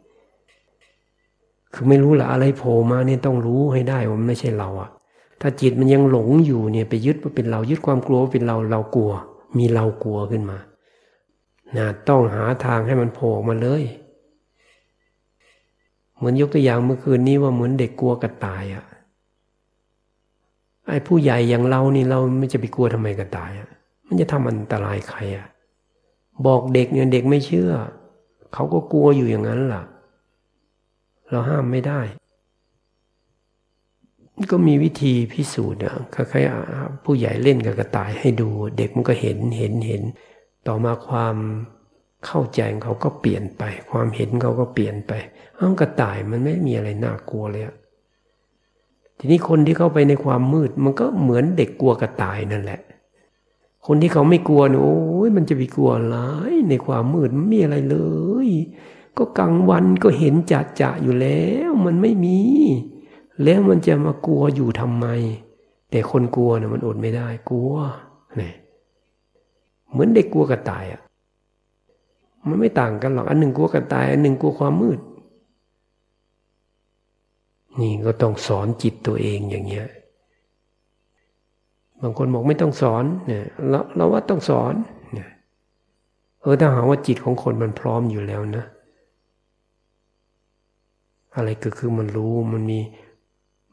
[1.74, 4.90] คือไม่รู้ละอะไรโผล่มาเนี่ยต้องรู้ให้ได้ว่ามันไม่ใช่เราอะ
[5.42, 9.12] ถ้าจิตมันยังหลงอยู่เนี่ยไปยึดว่าเป็นเรายึดความกลัวว่าเป็นเราเรากลัว
[9.58, 10.58] มีเรากลัวขึ้นมา
[11.78, 13.84] นะต้องหาทางให้มันโผล่มาเลย
[16.16, 18.86] เหมือนยกตัวอย่างเมื่อคืนนี้ว่าเหมือนเด็กกลัวกระต่ายอะ
[20.90, 23.70] ไอ้ผู้ใหญ่อย่างเรานี่เราไม่จะไปกลัวทำไมกระต่ายอะ
[24.08, 25.48] มันจะทำอันตรายใครอะ
[26.46, 27.72] บอกเด็กเนี่ยเด็กไม่เชื่อ
[28.54, 29.84] เขาก็กลัวอยู่อย่างนั้นล่ะ
[31.30, 32.02] เราห้ามไม่ได้
[34.52, 40.02] ก็มีวิธีพิสูจน์อะคล้ายๆผู้ใหญ่เล่นกับกระต่ายให้ดู เด็กมันก็เห็นเห็นเห็น
[40.68, 41.36] ต่อมาความ
[42.26, 45.14] เข้าใจเขาก็เปลี่ยนไป ความเห็นเขาก็เปลี่ยนไป
[45.60, 47.64] อ้าวกระต่ายมันไม่มีอะไรน่ากลัวเลย
[49.18, 52.80] ทีนี้คนที่เข้าไปในความมืด มันก็เหมือนเด็กกลัวกระต่ายนั่นแหละ
[53.86, 56.18] คนที่เขาไม่กลัวเนี่ยโอ้ยมันจะไปกลัวอะไร
[56.70, 57.98] ในความมืดไมันมีอะไรเล
[58.48, 58.50] ย
[59.18, 62.40] ก็กลางวันก็เห็นจัดจะอยู่แล้ว มันไม่มี
[63.44, 65.06] แล้วมันจะมากลัวอยู่ทำไม
[65.92, 67.74] แต่คนกลัวเนี่ยมันอดไม่ได้กลัว
[68.40, 68.52] นี่
[69.92, 71.02] เหมือนเด็กกลัวกระต่ายอะ
[72.48, 75.00] มันไม่ต่างกันหรอกอันหนึ่งกลัวกระต่ายอันหนึ่งกลัวความมืด
[77.80, 79.88] นี่ก็ต้องสอนจิตตัวเองอย่างเงี้ย
[82.02, 84.74] บางคนบอกไม่ต้องสอนเนี่ยเราเราว่าต้องสอน
[85.14, 85.30] เนี่ย
[86.42, 88.66] เออถ้าหาว่าจิตของคนมันพร้อมอยู่แล้วนะ
[91.36, 92.80] อะไรก็คือมันรู้มันมี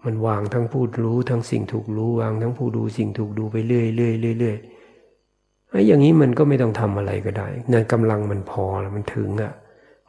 [0.04, 4.56] มันวางทั้งผู้รู้ทั้งสิ่งถูกรู้วางทั้งผู้ดูสิ่งถูกดูไปเรื่อยเรื่อยเรื่อยเรื่อย
[5.70, 9.52] ไอ้อย่างนี้มันก็ไม่ต้องทำอะไรก็ได้นั่นกำลังมันพอแล้วมันถึงอะ่ะ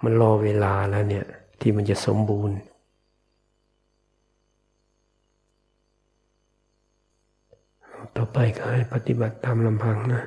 [0.04, 1.26] มันรอเวลาแล้วเนี่ย
[1.62, 2.56] ที่มันจะสมบูรณ์
[8.18, 10.24] ต่อไปก็ให้ปฏิบัติตามลำพังนะ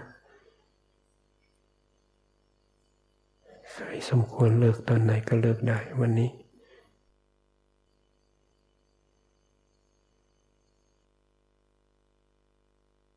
[3.73, 6.31] ใครสมควรเลิกตอนไหนก็เลิกได้วันนี้